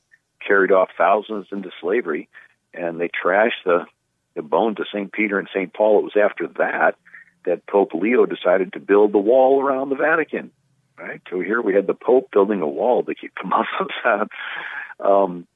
carried 0.45 0.73
off 0.73 0.89
thousands 0.99 1.47
into 1.53 1.71
slavery, 1.81 2.29
and 2.75 3.01
they 3.01 3.09
trashed 3.09 3.65
the, 3.65 3.87
the 4.35 4.43
bones 4.43 4.79
of 4.81 4.87
St. 4.93 5.13
Peter 5.13 5.39
and 5.39 5.49
St. 5.53 5.73
Paul. 5.73 5.99
It 5.99 6.05
was 6.05 6.17
after 6.17 6.49
that 6.59 6.97
that 7.45 7.67
Pope 7.67 7.95
Leo 7.95 8.27
decided 8.27 8.73
to 8.73 8.81
build 8.81 9.13
the 9.13 9.19
wall 9.19 9.63
around 9.63 9.89
the 9.89 9.97
Vatican. 9.97 10.51
Right. 10.99 11.23
So 11.31 11.41
here 11.41 11.63
we 11.63 11.75
had 11.75 11.87
the 11.87 11.95
Pope 11.95 12.31
building 12.33 12.61
a 12.61 12.69
wall 12.69 13.05
to 13.05 13.15
keep 13.15 13.33
the 13.43 13.49
Muslims 13.49 13.95
out. 14.05 14.31
Um, 15.01 15.47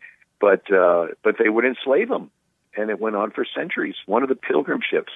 but 0.40 0.72
uh, 0.72 1.08
but 1.22 1.36
they 1.38 1.48
would 1.48 1.64
enslave 1.64 2.08
them, 2.08 2.30
and 2.76 2.90
it 2.90 3.00
went 3.00 3.16
on 3.16 3.30
for 3.30 3.44
centuries. 3.44 3.96
One 4.06 4.22
of 4.22 4.28
the 4.28 4.34
pilgrim 4.34 4.80
ships 4.88 5.12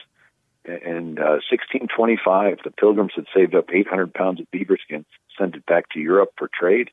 in 0.66 1.18
uh, 1.18 1.38
1625, 1.50 2.58
the 2.64 2.70
pilgrims 2.70 3.12
had 3.14 3.26
saved 3.34 3.54
up 3.54 3.66
800 3.72 4.12
pounds 4.12 4.40
of 4.40 4.50
beaver 4.50 4.76
skin, 4.82 5.04
sent 5.38 5.54
it 5.54 5.66
back 5.66 5.88
to 5.90 6.00
Europe 6.00 6.30
for 6.36 6.48
trade, 6.52 6.90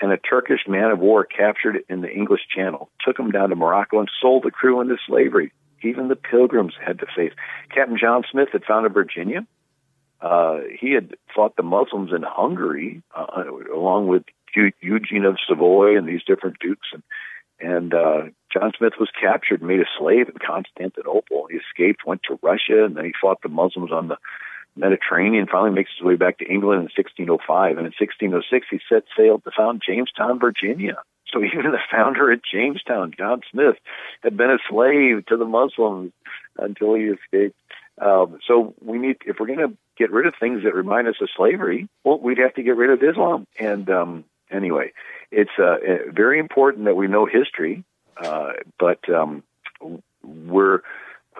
and 0.00 0.12
a 0.12 0.16
Turkish 0.16 0.60
man 0.68 0.90
of 0.90 0.98
war 0.98 1.24
captured 1.24 1.78
in 1.88 2.00
the 2.00 2.10
English 2.10 2.42
Channel, 2.54 2.90
took 3.04 3.18
him 3.18 3.30
down 3.30 3.50
to 3.50 3.56
Morocco, 3.56 3.98
and 3.98 4.10
sold 4.20 4.44
the 4.44 4.50
crew 4.50 4.80
into 4.80 4.96
slavery. 5.06 5.52
Even 5.82 6.08
the 6.08 6.16
pilgrims 6.16 6.74
had 6.84 6.98
to 6.98 7.06
face. 7.16 7.32
Captain 7.74 7.98
John 8.00 8.22
Smith 8.30 8.48
had 8.52 8.64
founded 8.64 8.94
Virginia. 8.94 9.46
Uh, 10.20 10.58
he 10.80 10.92
had 10.92 11.14
fought 11.34 11.56
the 11.56 11.62
Muslims 11.62 12.10
in 12.12 12.22
Hungary, 12.22 13.02
uh, 13.16 13.44
along 13.74 14.08
with 14.08 14.24
Eugene 14.80 15.24
of 15.24 15.36
Savoy 15.48 15.96
and 15.96 16.08
these 16.08 16.24
different 16.26 16.58
dukes. 16.58 16.88
And, 16.92 17.02
and 17.60 17.94
uh, 17.94 18.22
John 18.52 18.72
Smith 18.76 18.94
was 18.98 19.10
captured, 19.20 19.62
made 19.62 19.80
a 19.80 19.84
slave 19.98 20.28
in 20.28 20.34
Constantinople. 20.44 21.48
He 21.50 21.58
escaped, 21.58 22.06
went 22.06 22.22
to 22.24 22.38
Russia, 22.42 22.84
and 22.84 22.96
then 22.96 23.04
he 23.04 23.12
fought 23.20 23.42
the 23.42 23.48
Muslims 23.48 23.92
on 23.92 24.08
the 24.08 24.16
Mediterranean. 24.78 25.46
Finally, 25.50 25.72
makes 25.72 25.90
his 25.96 26.04
way 26.04 26.16
back 26.16 26.38
to 26.38 26.46
England 26.46 26.80
in 26.80 26.90
1605, 26.96 27.78
and 27.78 27.86
in 27.86 27.92
1606 27.98 28.66
he 28.70 28.80
set 28.88 29.04
sail 29.16 29.38
to 29.40 29.50
found 29.56 29.82
Jamestown, 29.86 30.38
Virginia. 30.38 30.96
So 31.32 31.42
even 31.44 31.70
the 31.72 31.78
founder 31.90 32.32
at 32.32 32.40
Jamestown, 32.44 33.12
John 33.16 33.42
Smith, 33.50 33.76
had 34.22 34.36
been 34.36 34.50
a 34.50 34.58
slave 34.68 35.26
to 35.26 35.36
the 35.36 35.44
Muslims 35.44 36.12
until 36.56 36.94
he 36.94 37.04
escaped. 37.04 37.56
Um, 38.00 38.38
so 38.46 38.74
we 38.80 38.98
need, 38.98 39.16
if 39.26 39.36
we're 39.40 39.46
going 39.46 39.58
to 39.58 39.76
get 39.96 40.12
rid 40.12 40.26
of 40.26 40.34
things 40.38 40.62
that 40.62 40.74
remind 40.74 41.08
us 41.08 41.16
of 41.20 41.28
slavery, 41.36 41.88
well, 42.04 42.18
we'd 42.18 42.38
have 42.38 42.54
to 42.54 42.62
get 42.62 42.76
rid 42.76 42.90
of 42.90 43.02
Islam. 43.02 43.46
And 43.58 43.90
um, 43.90 44.24
anyway, 44.50 44.92
it's 45.30 45.50
uh, 45.58 45.76
very 46.12 46.38
important 46.38 46.84
that 46.84 46.94
we 46.94 47.08
know 47.08 47.26
history, 47.26 47.84
uh, 48.16 48.52
but 48.78 49.00
um, 49.08 49.42
we're 50.22 50.82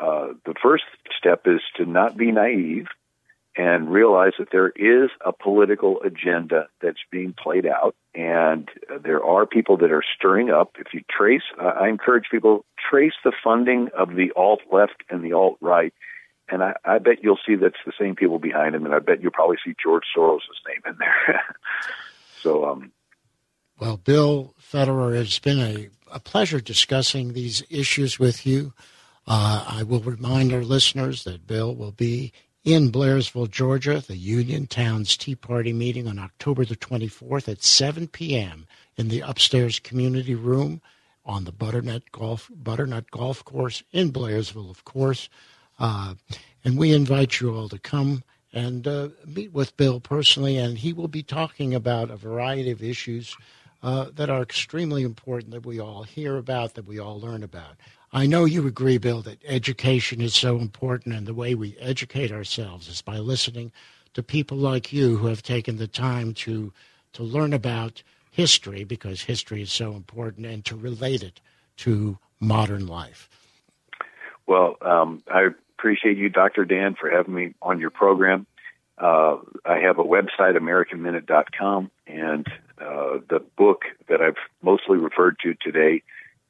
uh, 0.00 0.28
the 0.44 0.54
first 0.62 0.84
step 1.16 1.42
is 1.46 1.60
to 1.76 1.84
not 1.84 2.16
be 2.16 2.30
naive 2.30 2.86
and 3.58 3.90
realize 3.90 4.34
that 4.38 4.48
there 4.52 4.68
is 4.70 5.10
a 5.26 5.32
political 5.32 6.00
agenda 6.02 6.68
that's 6.80 7.00
being 7.10 7.34
played 7.36 7.66
out, 7.66 7.96
and 8.14 8.70
there 9.02 9.22
are 9.22 9.46
people 9.46 9.76
that 9.76 9.90
are 9.90 10.04
stirring 10.16 10.48
up. 10.48 10.76
If 10.78 10.94
you 10.94 11.02
trace, 11.10 11.42
uh, 11.60 11.72
I 11.80 11.88
encourage 11.88 12.26
people 12.30 12.64
trace 12.88 13.14
the 13.24 13.32
funding 13.42 13.88
of 13.98 14.14
the 14.14 14.30
alt 14.36 14.60
left 14.72 15.02
and 15.10 15.24
the 15.24 15.32
alt 15.32 15.58
right, 15.60 15.92
and 16.48 16.62
I, 16.62 16.74
I 16.84 16.98
bet 16.98 17.18
you'll 17.20 17.40
see 17.44 17.56
that's 17.56 17.74
the 17.84 17.92
same 17.98 18.14
people 18.14 18.38
behind 18.38 18.76
them, 18.76 18.86
and 18.86 18.94
I 18.94 19.00
bet 19.00 19.20
you'll 19.20 19.32
probably 19.32 19.58
see 19.64 19.74
George 19.82 20.04
Soros' 20.16 20.38
name 20.68 20.82
in 20.86 20.96
there. 21.00 21.42
so, 22.40 22.64
um, 22.64 22.92
well, 23.80 23.96
Bill 23.96 24.54
Federer, 24.60 25.16
it's 25.20 25.40
been 25.40 25.58
a, 25.58 25.88
a 26.12 26.20
pleasure 26.20 26.60
discussing 26.60 27.32
these 27.32 27.64
issues 27.68 28.20
with 28.20 28.46
you. 28.46 28.72
Uh, 29.26 29.64
I 29.66 29.82
will 29.82 30.00
remind 30.00 30.52
our 30.52 30.64
listeners 30.64 31.24
that 31.24 31.46
Bill 31.46 31.74
will 31.74 31.92
be 31.92 32.32
in 32.68 32.92
Blairsville, 32.92 33.50
Georgia, 33.50 34.04
the 34.06 34.18
Union 34.18 34.66
Towns 34.66 35.16
Tea 35.16 35.34
Party 35.34 35.72
meeting 35.72 36.06
on 36.06 36.18
October 36.18 36.66
the 36.66 36.76
24th 36.76 37.48
at 37.48 37.62
7 37.62 38.08
p.m. 38.08 38.66
in 38.98 39.08
the 39.08 39.20
upstairs 39.20 39.78
community 39.78 40.34
room 40.34 40.82
on 41.24 41.44
the 41.44 41.50
Butternut 41.50 42.12
Golf 42.12 42.50
Butternut 42.54 43.10
Golf 43.10 43.42
Course 43.42 43.82
in 43.92 44.12
Blairsville, 44.12 44.68
of 44.68 44.84
course. 44.84 45.30
Uh, 45.78 46.16
and 46.62 46.76
we 46.76 46.92
invite 46.92 47.40
you 47.40 47.54
all 47.54 47.70
to 47.70 47.78
come 47.78 48.22
and 48.52 48.86
uh, 48.86 49.08
meet 49.24 49.54
with 49.54 49.74
Bill 49.78 49.98
personally, 49.98 50.58
and 50.58 50.76
he 50.76 50.92
will 50.92 51.08
be 51.08 51.22
talking 51.22 51.74
about 51.74 52.10
a 52.10 52.16
variety 52.16 52.70
of 52.70 52.82
issues 52.82 53.34
uh, 53.82 54.10
that 54.14 54.28
are 54.28 54.42
extremely 54.42 55.04
important 55.04 55.52
that 55.52 55.64
we 55.64 55.80
all 55.80 56.02
hear 56.02 56.36
about, 56.36 56.74
that 56.74 56.86
we 56.86 56.98
all 56.98 57.18
learn 57.18 57.42
about. 57.42 57.76
I 58.12 58.26
know 58.26 58.46
you 58.46 58.66
agree, 58.66 58.98
Bill, 58.98 59.20
that 59.22 59.42
education 59.46 60.20
is 60.20 60.34
so 60.34 60.58
important, 60.58 61.14
and 61.14 61.26
the 61.26 61.34
way 61.34 61.54
we 61.54 61.76
educate 61.78 62.32
ourselves 62.32 62.88
is 62.88 63.02
by 63.02 63.18
listening 63.18 63.70
to 64.14 64.22
people 64.22 64.56
like 64.56 64.92
you 64.92 65.18
who 65.18 65.26
have 65.26 65.42
taken 65.42 65.76
the 65.76 65.86
time 65.88 66.32
to 66.34 66.72
to 67.14 67.22
learn 67.22 67.52
about 67.52 68.02
history 68.30 68.84
because 68.84 69.22
history 69.22 69.62
is 69.62 69.72
so 69.72 69.92
important 69.92 70.46
and 70.46 70.64
to 70.64 70.76
relate 70.76 71.22
it 71.22 71.40
to 71.76 72.18
modern 72.40 72.86
life. 72.86 73.28
Well, 74.46 74.76
um, 74.82 75.22
I 75.32 75.48
appreciate 75.78 76.16
you, 76.16 76.28
Dr. 76.28 76.64
Dan, 76.64 76.94
for 76.94 77.10
having 77.10 77.34
me 77.34 77.54
on 77.62 77.80
your 77.80 77.90
program. 77.90 78.46
Uh, 78.96 79.38
I 79.64 79.78
have 79.78 79.98
a 79.98 80.04
website, 80.04 80.56
AmericanMinute.com, 80.56 81.90
and 82.06 82.46
uh, 82.80 83.18
the 83.28 83.44
book 83.56 83.82
that 84.08 84.20
I've 84.20 84.36
mostly 84.62 84.98
referred 84.98 85.38
to 85.42 85.54
today 85.54 86.02